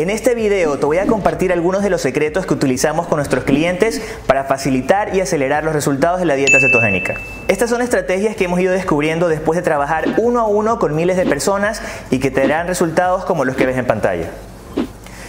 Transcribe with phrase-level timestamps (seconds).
[0.00, 3.44] En este video te voy a compartir algunos de los secretos que utilizamos con nuestros
[3.44, 7.16] clientes para facilitar y acelerar los resultados de la dieta cetogénica.
[7.48, 11.18] Estas son estrategias que hemos ido descubriendo después de trabajar uno a uno con miles
[11.18, 14.30] de personas y que te darán resultados como los que ves en pantalla.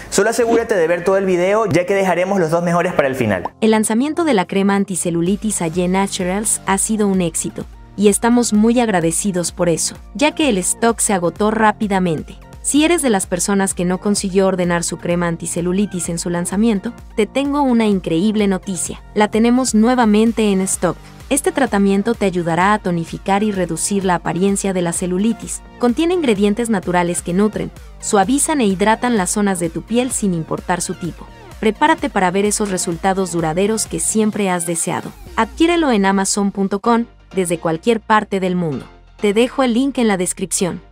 [0.09, 3.15] Solo asegúrate de ver todo el video ya que dejaremos los dos mejores para el
[3.15, 3.49] final.
[3.59, 7.65] El lanzamiento de la crema anticelulitis Aye Naturals ha sido un éxito
[7.97, 12.37] y estamos muy agradecidos por eso, ya que el stock se agotó rápidamente.
[12.63, 16.93] Si eres de las personas que no consiguió ordenar su crema anticelulitis en su lanzamiento,
[17.15, 19.01] te tengo una increíble noticia.
[19.15, 20.95] La tenemos nuevamente en stock.
[21.31, 25.63] Este tratamiento te ayudará a tonificar y reducir la apariencia de la celulitis.
[25.79, 30.81] Contiene ingredientes naturales que nutren, suavizan e hidratan las zonas de tu piel sin importar
[30.81, 31.25] su tipo.
[31.59, 35.11] Prepárate para ver esos resultados duraderos que siempre has deseado.
[35.35, 38.85] Adquiérelo en amazon.com desde cualquier parte del mundo.
[39.19, 40.90] Te dejo el link en la descripción.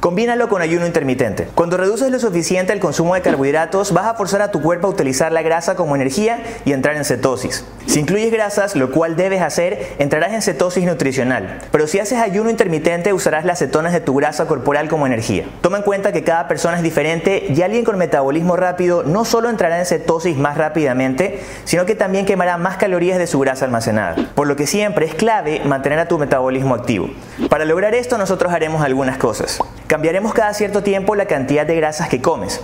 [0.00, 1.48] Combínalo con ayuno intermitente.
[1.54, 4.90] Cuando reduces lo suficiente el consumo de carbohidratos, vas a forzar a tu cuerpo a
[4.90, 7.64] utilizar la grasa como energía y entrar en cetosis.
[7.86, 11.60] Si incluyes grasas, lo cual debes hacer, entrarás en cetosis nutricional.
[11.72, 15.46] Pero si haces ayuno intermitente, usarás las cetonas de tu grasa corporal como energía.
[15.62, 19.48] Toma en cuenta que cada persona es diferente y alguien con metabolismo rápido no solo
[19.48, 24.16] entrará en cetosis más rápidamente, sino que también quemará más calorías de su grasa almacenada.
[24.34, 27.08] Por lo que siempre es clave mantener a tu metabolismo activo.
[27.48, 29.60] Para lograr esto, nosotros haremos algunas cosas.
[29.86, 32.60] Cambiaremos cada cierto tiempo la cantidad de grasas que comes.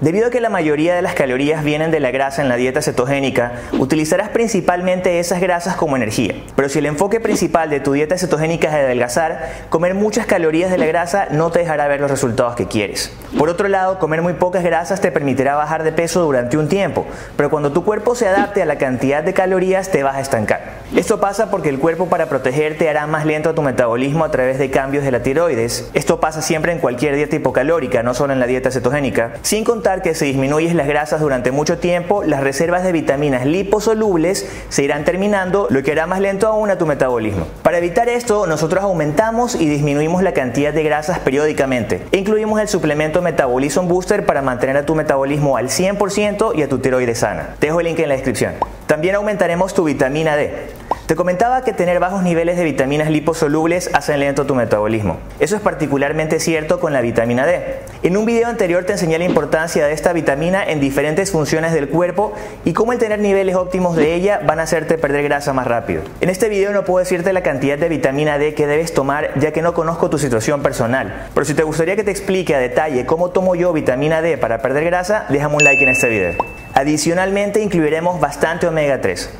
[0.00, 2.82] Debido a que la mayoría de las calorías vienen de la grasa en la dieta
[2.82, 6.34] cetogénica, utilizarás principalmente esas grasas como energía.
[6.56, 10.78] Pero si el enfoque principal de tu dieta cetogénica es adelgazar, comer muchas calorías de
[10.78, 13.12] la grasa no te dejará ver los resultados que quieres.
[13.38, 17.06] Por otro lado, comer muy pocas grasas te permitirá bajar de peso durante un tiempo,
[17.36, 20.82] pero cuando tu cuerpo se adapte a la cantidad de calorías te vas a estancar.
[20.96, 24.70] Esto pasa porque el cuerpo para protegerte hará más lento tu metabolismo a través de
[24.70, 25.90] cambios de la tiroides.
[25.94, 30.14] Esto pasa siempre en cualquier dieta hipocalórica, no solo en la dieta cetogénica, sin que
[30.14, 35.66] si disminuyes las grasas durante mucho tiempo, las reservas de vitaminas liposolubles se irán terminando,
[35.68, 37.46] lo que hará más lento aún a tu metabolismo.
[37.62, 42.02] Para evitar esto, nosotros aumentamos y disminuimos la cantidad de grasas periódicamente.
[42.12, 46.78] Incluimos el suplemento Metabolism Booster para mantener a tu metabolismo al 100% y a tu
[46.78, 47.56] tiroides sana.
[47.58, 48.54] Te dejo el link en la descripción.
[48.86, 50.68] También aumentaremos tu vitamina D.
[51.06, 55.18] Te comentaba que tener bajos niveles de vitaminas liposolubles hacen lento tu metabolismo.
[55.38, 57.80] Eso es particularmente cierto con la vitamina D.
[58.02, 61.90] En un video anterior te enseñé la importancia de esta vitamina en diferentes funciones del
[61.90, 62.32] cuerpo
[62.64, 66.00] y cómo el tener niveles óptimos de ella van a hacerte perder grasa más rápido.
[66.22, 69.52] En este video no puedo decirte la cantidad de vitamina D que debes tomar ya
[69.52, 73.04] que no conozco tu situación personal, pero si te gustaría que te explique a detalle
[73.04, 76.32] cómo tomo yo vitamina D para perder grasa, déjame un like en este video.
[76.72, 79.30] Adicionalmente incluiremos bastante omega 3.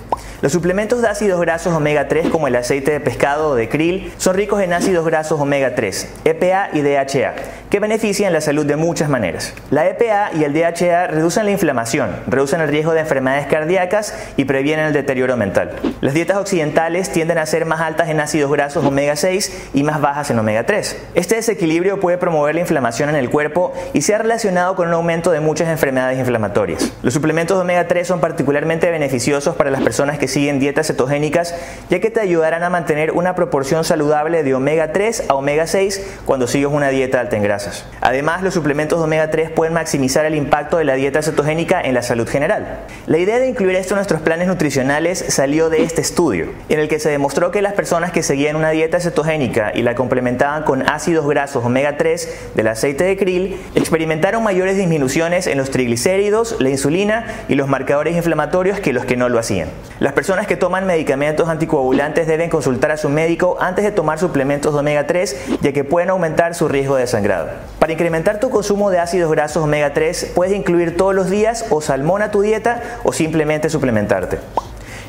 [0.43, 4.13] Los suplementos de ácidos grasos omega 3 como el aceite de pescado o de krill
[4.19, 7.35] son ricos en ácidos grasos omega 3, EPA y DHA,
[7.71, 9.55] que benefician la salud de muchas maneras.
[9.71, 14.45] La EPA y el DHA reducen la inflamación, reducen el riesgo de enfermedades cardíacas y
[14.45, 15.73] previenen el deterioro mental.
[16.01, 20.01] Las dietas occidentales tienden a ser más altas en ácidos grasos omega 6 y más
[20.01, 20.97] bajas en omega 3.
[21.15, 24.95] Este desequilibrio puede promover la inflamación en el cuerpo y se ha relacionado con un
[24.95, 26.93] aumento de muchas enfermedades inflamatorias.
[27.03, 31.55] Los suplementos de omega 3 son particularmente beneficiosos para las personas que siguen dietas cetogénicas,
[31.91, 36.21] ya que te ayudarán a mantener una proporción saludable de omega 3 a omega 6
[36.25, 37.87] cuando sigues una dieta alta en grasas.
[38.01, 41.95] Además, los suplementos de omega 3 pueden maximizar el impacto de la dieta cetogénica en
[41.95, 42.81] la salud general.
[43.07, 46.89] La idea de incluir esto en nuestros planes nutricionales salió de este estudio, en el
[46.89, 50.89] que se demostró que las personas que seguían una dieta cetogénica y la complementaban con
[50.89, 56.71] ácidos grasos omega 3 del aceite de krill, experimentaron mayores disminuciones en los triglicéridos, la
[56.71, 59.69] insulina y los marcadores inflamatorios que los que no lo hacían.
[60.01, 64.73] Las personas que toman medicamentos anticoagulantes deben consultar a su médico antes de tomar suplementos
[64.73, 67.49] de omega 3, ya que pueden aumentar su riesgo de sangrado.
[67.79, 71.81] Para incrementar tu consumo de ácidos grasos omega 3, puedes incluir todos los días o
[71.81, 74.39] salmón a tu dieta o simplemente suplementarte.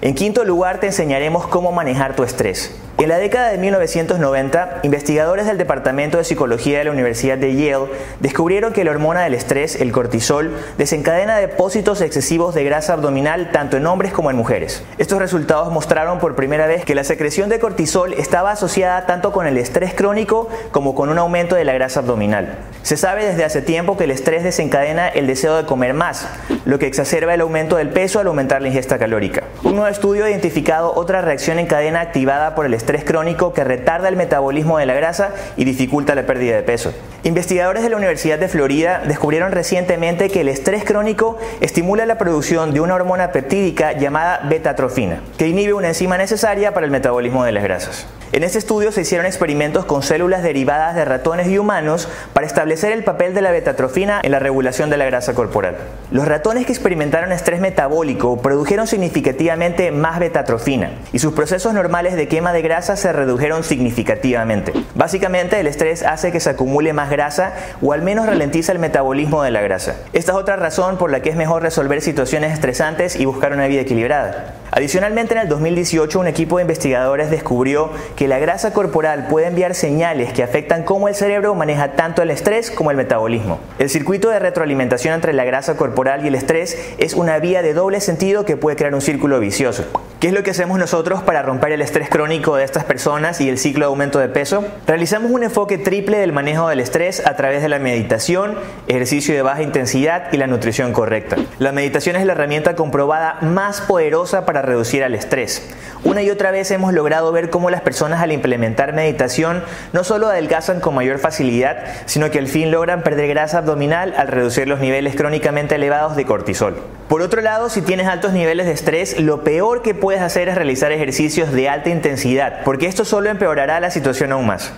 [0.02, 2.76] En quinto lugar, te enseñaremos cómo manejar tu estrés.
[2.98, 7.88] En la década de 1990, investigadores del Departamento de Psicología de la Universidad de Yale
[8.22, 13.76] descubrieron que la hormona del estrés, el cortisol, desencadena depósitos excesivos de grasa abdominal tanto
[13.76, 14.82] en hombres como en mujeres.
[14.98, 19.46] Estos resultados mostraron por primera vez que la secreción de cortisol estaba asociada tanto con
[19.46, 22.60] el estrés crónico como con un aumento de la grasa abdominal.
[22.82, 26.30] Se sabe desde hace tiempo que el estrés desencadena el deseo de comer más,
[26.64, 29.44] lo que exacerba el aumento del peso al aumentar la ingesta calórica.
[29.64, 33.52] Un nuevo estudio ha identificado otra reacción en cadena activada por el estrés estrés crónico
[33.52, 36.94] que retarda el metabolismo de la grasa y dificulta la pérdida de peso.
[37.24, 42.76] Investigadores de la Universidad de Florida descubrieron recientemente que el estrés crónico estimula la producción
[42.76, 47.54] de una hormona peptídica llamada betatrofina, que inhibe una enzima necesaria para el metabolismo de
[47.54, 48.06] las grasas.
[48.36, 52.92] En este estudio se hicieron experimentos con células derivadas de ratones y humanos para establecer
[52.92, 55.78] el papel de la betatrofina en la regulación de la grasa corporal.
[56.12, 62.28] Los ratones que experimentaron estrés metabólico produjeron significativamente más betatrofina y sus procesos normales de
[62.28, 64.74] quema de grasa se redujeron significativamente.
[64.96, 69.44] Básicamente el estrés hace que se acumule más grasa o al menos ralentiza el metabolismo
[69.44, 69.96] de la grasa.
[70.12, 73.68] Esta es otra razón por la que es mejor resolver situaciones estresantes y buscar una
[73.68, 74.56] vida equilibrada.
[74.76, 79.74] Adicionalmente, en el 2018, un equipo de investigadores descubrió que la grasa corporal puede enviar
[79.74, 83.62] señales que afectan cómo el cerebro maneja tanto el estrés como el metabolismo.
[83.80, 87.74] El circuito de retroalimentación entre la grasa corporal y el estrés es una vía de
[87.74, 89.86] doble sentido que puede crear un círculo vicioso.
[90.20, 93.50] ¿Qué es lo que hacemos nosotros para romper el estrés crónico de estas personas y
[93.50, 94.64] el ciclo de aumento de peso?
[94.88, 98.56] Realizamos un enfoque triple del manejo del estrés a través de la meditación,
[98.88, 101.36] ejercicio de baja intensidad y la nutrición correcta.
[101.60, 105.70] La meditación es la herramienta comprobada más poderosa para reducir el estrés.
[106.06, 110.28] Una y otra vez hemos logrado ver cómo las personas al implementar meditación no solo
[110.28, 114.80] adelgazan con mayor facilidad, sino que al fin logran perder grasa abdominal al reducir los
[114.80, 116.78] niveles crónicamente elevados de cortisol.
[117.10, 120.54] Por otro lado, si tienes altos niveles de estrés, lo peor que puedes hacer es
[120.54, 124.72] realizar ejercicios de alta intensidad, porque esto solo empeorará la situación aún más.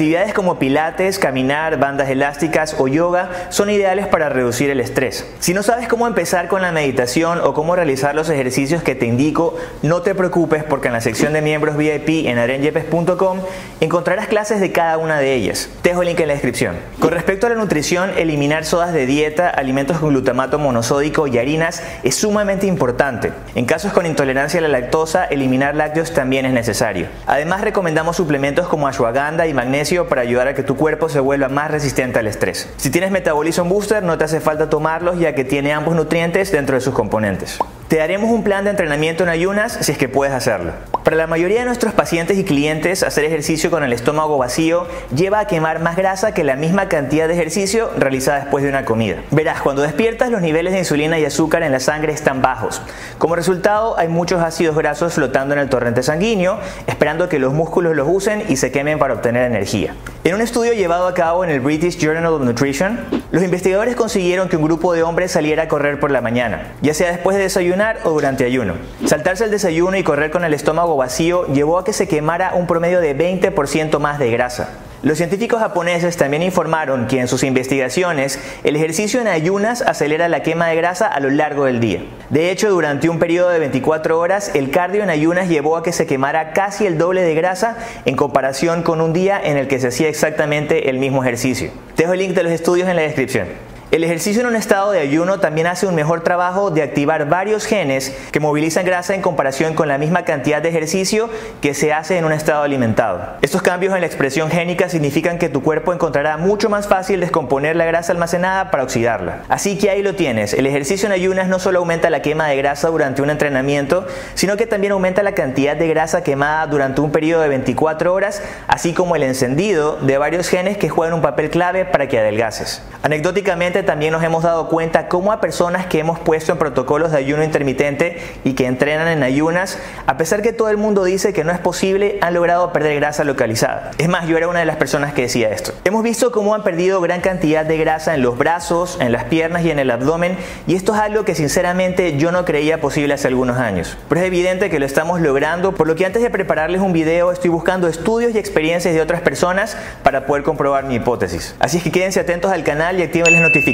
[0.00, 5.26] Actividades como pilates, caminar, bandas elásticas o yoga son ideales para reducir el estrés.
[5.40, 9.04] Si no sabes cómo empezar con la meditación o cómo realizar los ejercicios que te
[9.04, 13.40] indico, no te preocupes porque en la sección de miembros VIP en arenyepes.com
[13.82, 15.68] encontrarás clases de cada una de ellas.
[15.82, 16.76] Te dejo el link en la descripción.
[16.98, 21.82] Con respecto a la nutrición, eliminar sodas de dieta, alimentos con glutamato monosódico y harinas
[22.04, 23.32] es sumamente importante.
[23.54, 27.08] En casos con intolerancia a la lactosa, eliminar lácteos también es necesario.
[27.26, 31.48] Además, recomendamos suplementos como ashwagandha y magnesio para ayudar a que tu cuerpo se vuelva
[31.48, 32.68] más resistente al estrés.
[32.76, 36.76] Si tienes Metabolism Booster no te hace falta tomarlos ya que tiene ambos nutrientes dentro
[36.76, 37.58] de sus componentes.
[37.88, 40.72] Te daremos un plan de entrenamiento en ayunas si es que puedes hacerlo.
[41.04, 44.86] Para la mayoría de nuestros pacientes y clientes, hacer ejercicio con el estómago vacío
[45.16, 48.84] lleva a quemar más grasa que la misma cantidad de ejercicio realizada después de una
[48.84, 49.16] comida.
[49.30, 52.82] Verás, cuando despiertas los niveles de insulina y azúcar en la sangre están bajos.
[53.16, 57.96] Como resultado, hay muchos ácidos grasos flotando en el torrente sanguíneo, esperando que los músculos
[57.96, 59.94] los usen y se quemen para obtener energía.
[60.22, 63.00] En un estudio llevado a cabo en el British Journal of Nutrition,
[63.32, 66.92] los investigadores consiguieron que un grupo de hombres saliera a correr por la mañana, ya
[66.92, 68.74] sea después de desayunar o durante ayuno.
[69.06, 72.66] Saltarse el desayuno y correr con el estómago vacío llevó a que se quemara un
[72.66, 74.70] promedio de 20% más de grasa.
[75.02, 80.42] Los científicos japoneses también informaron que en sus investigaciones el ejercicio en ayunas acelera la
[80.42, 82.02] quema de grasa a lo largo del día.
[82.28, 85.92] De hecho, durante un periodo de 24 horas, el cardio en ayunas llevó a que
[85.92, 89.80] se quemara casi el doble de grasa en comparación con un día en el que
[89.80, 91.70] se hacía exactamente el mismo ejercicio.
[91.96, 93.48] Dejo el link de los estudios en la descripción.
[93.90, 97.64] El ejercicio en un estado de ayuno también hace un mejor trabajo de activar varios
[97.64, 101.28] genes que movilizan grasa en comparación con la misma cantidad de ejercicio
[101.60, 103.20] que se hace en un estado alimentado.
[103.42, 107.74] Estos cambios en la expresión génica significan que tu cuerpo encontrará mucho más fácil descomponer
[107.74, 109.42] la grasa almacenada para oxidarla.
[109.48, 110.54] Así que ahí lo tienes.
[110.54, 114.56] El ejercicio en ayunas no solo aumenta la quema de grasa durante un entrenamiento, sino
[114.56, 118.94] que también aumenta la cantidad de grasa quemada durante un periodo de 24 horas, así
[118.94, 122.84] como el encendido de varios genes que juegan un papel clave para que adelgaces.
[123.02, 127.18] Anecdóticamente, también nos hemos dado cuenta cómo a personas que hemos puesto en protocolos de
[127.18, 131.44] ayuno intermitente y que entrenan en ayunas, a pesar que todo el mundo dice que
[131.44, 133.92] no es posible, han logrado perder grasa localizada.
[133.98, 135.72] Es más, yo era una de las personas que decía esto.
[135.84, 139.64] Hemos visto cómo han perdido gran cantidad de grasa en los brazos, en las piernas
[139.64, 140.36] y en el abdomen,
[140.66, 143.96] y esto es algo que sinceramente yo no creía posible hace algunos años.
[144.08, 147.32] Pero es evidente que lo estamos logrando, por lo que antes de prepararles un video
[147.32, 151.54] estoy buscando estudios y experiencias de otras personas para poder comprobar mi hipótesis.
[151.60, 153.69] Así es que quédense atentos al canal y activen las notificaciones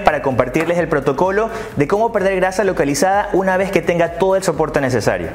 [0.00, 4.42] para compartirles el protocolo de cómo perder grasa localizada una vez que tenga todo el
[4.42, 5.28] soporte necesario.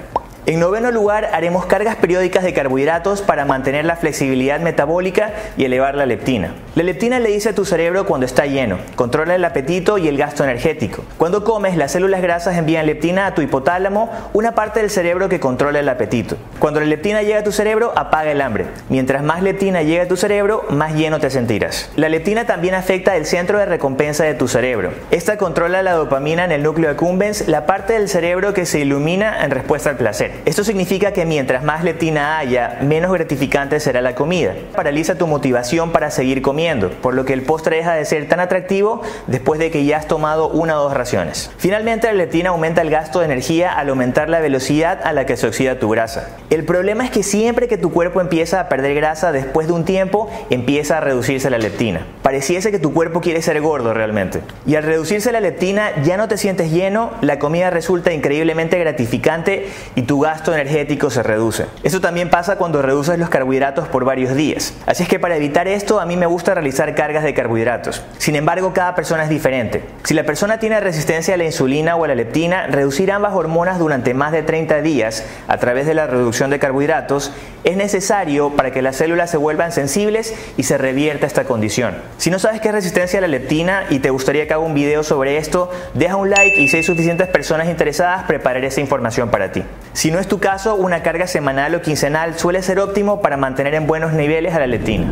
[0.45, 5.95] En noveno lugar, haremos cargas periódicas de carbohidratos para mantener la flexibilidad metabólica y elevar
[5.95, 6.53] la leptina.
[6.75, 10.17] La leptina le dice a tu cerebro cuando está lleno, controla el apetito y el
[10.17, 11.05] gasto energético.
[11.17, 15.39] Cuando comes, las células grasas envían leptina a tu hipotálamo, una parte del cerebro que
[15.39, 16.35] controla el apetito.
[16.59, 18.65] Cuando la leptina llega a tu cerebro, apaga el hambre.
[18.89, 21.89] Mientras más leptina llega a tu cerebro, más lleno te sentirás.
[21.95, 24.91] La leptina también afecta el centro de recompensa de tu cerebro.
[25.09, 29.45] Esta controla la dopamina en el núcleo accumbens, la parte del cerebro que se ilumina
[29.45, 30.32] en respuesta al placer.
[30.45, 34.53] Esto significa que mientras más leptina haya, menos gratificante será la comida.
[34.75, 38.39] Paraliza tu motivación para seguir comiendo por lo que el postre deja de ser tan
[38.39, 41.51] atractivo después de que ya has tomado una o dos raciones.
[41.57, 45.37] Finalmente, la leptina aumenta el gasto de energía al aumentar la velocidad a la que
[45.37, 46.29] se oxida tu grasa.
[46.49, 49.85] El problema es que siempre que tu cuerpo empieza a perder grasa después de un
[49.85, 52.05] tiempo, empieza a reducirse la leptina.
[52.21, 54.41] Pareciese que tu cuerpo quiere ser gordo realmente.
[54.65, 59.67] Y al reducirse la leptina ya no te sientes lleno, la comida resulta increíblemente gratificante
[59.95, 61.67] y tu gasto energético se reduce.
[61.83, 64.73] Eso también pasa cuando reduces los carbohidratos por varios días.
[64.87, 68.03] Así es que para evitar esto a mí me gusta realizar cargas de carbohidratos.
[68.17, 69.83] Sin embargo, cada persona es diferente.
[70.03, 73.77] Si la persona tiene resistencia a la insulina o a la leptina, reducir ambas hormonas
[73.77, 77.31] durante más de 30 días a través de la reducción de carbohidratos
[77.63, 81.95] es necesario para que las células se vuelvan sensibles y se revierta esta condición.
[82.17, 84.73] Si no sabes qué es resistencia a la leptina y te gustaría que haga un
[84.73, 89.29] video sobre esto, deja un like y si hay suficientes personas interesadas, prepararé esa información
[89.29, 89.63] para ti.
[89.93, 93.75] Si no es tu caso, una carga semanal o quincenal suele ser óptimo para mantener
[93.75, 95.05] en buenos niveles a la leptina.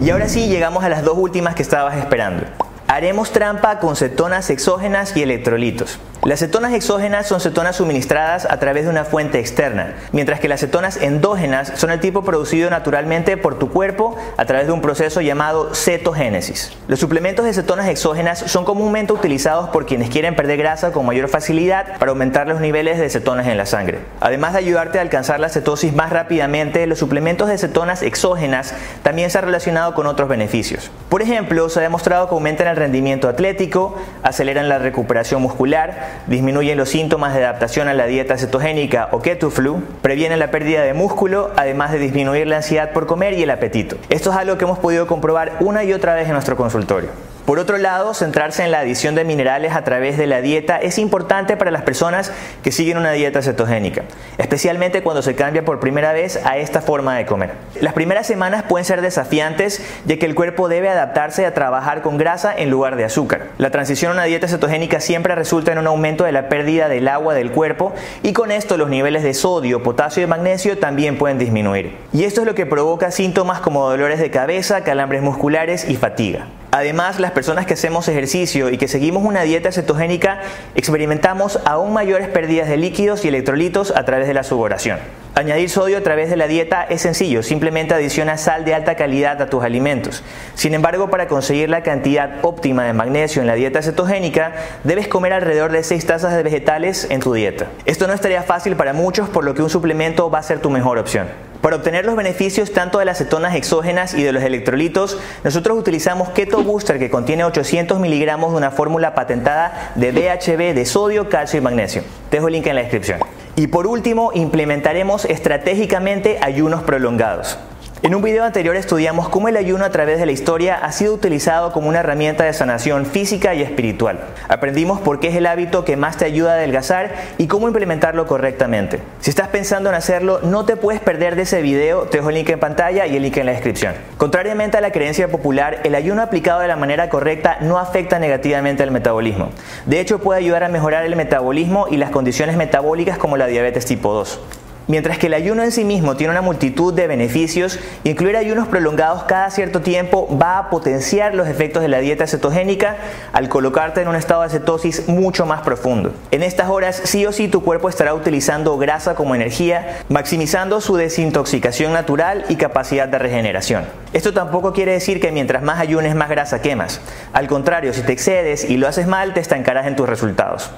[0.00, 2.44] Y ahora sí, llegamos a las dos últimas que estabas esperando.
[2.88, 5.98] Haremos trampa con cetonas exógenas y electrolitos.
[6.24, 10.60] Las cetonas exógenas son cetonas suministradas a través de una fuente externa, mientras que las
[10.60, 15.20] cetonas endógenas son el tipo producido naturalmente por tu cuerpo a través de un proceso
[15.20, 16.76] llamado cetogénesis.
[16.86, 21.28] Los suplementos de cetonas exógenas son comúnmente utilizados por quienes quieren perder grasa con mayor
[21.28, 23.98] facilidad para aumentar los niveles de cetonas en la sangre.
[24.20, 29.28] Además de ayudarte a alcanzar la cetosis más rápidamente, los suplementos de cetonas exógenas también
[29.28, 30.92] se han relacionado con otros beneficios.
[31.08, 36.76] Por ejemplo, se ha demostrado que aumentan el rendimiento atlético, aceleran la recuperación muscular, disminuyen
[36.78, 40.94] los síntomas de adaptación a la dieta cetogénica o keto flu, previenen la pérdida de
[40.94, 43.96] músculo, además de disminuir la ansiedad por comer y el apetito.
[44.08, 47.10] Esto es algo que hemos podido comprobar una y otra vez en nuestro consultorio.
[47.46, 50.96] Por otro lado, centrarse en la adición de minerales a través de la dieta es
[50.98, 52.30] importante para las personas
[52.62, 54.04] que siguen una dieta cetogénica,
[54.38, 57.54] especialmente cuando se cambia por primera vez a esta forma de comer.
[57.80, 62.16] Las primeras semanas pueden ser desafiantes ya que el cuerpo debe adaptarse a trabajar con
[62.16, 63.48] grasa en lugar de azúcar.
[63.58, 67.08] La transición a una dieta cetogénica siempre resulta en un aumento de la pérdida del
[67.08, 71.38] agua del cuerpo y con esto los niveles de sodio, potasio y magnesio también pueden
[71.38, 71.96] disminuir.
[72.12, 76.46] Y esto es lo que provoca síntomas como dolores de cabeza, calambres musculares y fatiga.
[76.74, 80.40] Además, las personas que hacemos ejercicio y que seguimos una dieta cetogénica
[80.74, 84.98] experimentamos aún mayores pérdidas de líquidos y electrolitos a través de la sudoración.
[85.34, 89.42] Añadir sodio a través de la dieta es sencillo, simplemente adiciona sal de alta calidad
[89.42, 90.24] a tus alimentos.
[90.54, 95.34] Sin embargo, para conseguir la cantidad óptima de magnesio en la dieta cetogénica, debes comer
[95.34, 97.66] alrededor de 6 tazas de vegetales en tu dieta.
[97.84, 100.70] Esto no estaría fácil para muchos, por lo que un suplemento va a ser tu
[100.70, 101.51] mejor opción.
[101.62, 106.30] Para obtener los beneficios tanto de las cetonas exógenas y de los electrolitos, nosotros utilizamos
[106.30, 111.58] Keto Booster que contiene 800 miligramos de una fórmula patentada de BHB de sodio, calcio
[111.58, 112.02] y magnesio.
[112.30, 113.20] Te dejo el link en la descripción.
[113.54, 117.56] Y por último, implementaremos estratégicamente ayunos prolongados.
[118.04, 121.14] En un video anterior estudiamos cómo el ayuno a través de la historia ha sido
[121.14, 124.18] utilizado como una herramienta de sanación física y espiritual.
[124.48, 128.26] Aprendimos por qué es el hábito que más te ayuda a adelgazar y cómo implementarlo
[128.26, 128.98] correctamente.
[129.20, 132.34] Si estás pensando en hacerlo, no te puedes perder de ese video, te dejo el
[132.34, 133.94] link en pantalla y el link en la descripción.
[134.16, 138.82] Contrariamente a la creencia popular, el ayuno aplicado de la manera correcta no afecta negativamente
[138.82, 139.50] al metabolismo.
[139.86, 143.86] De hecho, puede ayudar a mejorar el metabolismo y las condiciones metabólicas como la diabetes
[143.86, 144.40] tipo 2.
[144.88, 149.22] Mientras que el ayuno en sí mismo tiene una multitud de beneficios, incluir ayunos prolongados
[149.24, 152.96] cada cierto tiempo va a potenciar los efectos de la dieta cetogénica
[153.32, 156.12] al colocarte en un estado de cetosis mucho más profundo.
[156.32, 160.96] En estas horas sí o sí tu cuerpo estará utilizando grasa como energía, maximizando su
[160.96, 163.84] desintoxicación natural y capacidad de regeneración.
[164.12, 167.00] Esto tampoco quiere decir que mientras más ayunes más grasa quemas.
[167.32, 170.70] Al contrario, si te excedes y lo haces mal, te estancarás en tus resultados.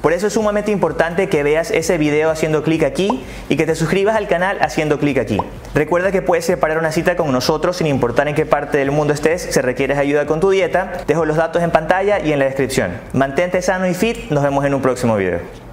[0.00, 3.74] Por eso es sumamente importante que veas ese video haciendo clic aquí y que te
[3.74, 5.36] suscribas al canal haciendo clic aquí.
[5.74, 9.12] Recuerda que puedes separar una cita con nosotros sin importar en qué parte del mundo
[9.12, 10.92] estés si requieres ayuda con tu dieta.
[11.06, 12.92] Dejo los datos en pantalla y en la descripción.
[13.12, 15.69] Mantente sano y fit, nos vemos en un próximo video.